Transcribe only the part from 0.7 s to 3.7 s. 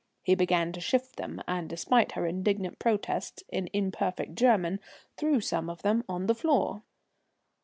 to shift them, and, despite her indignant protests in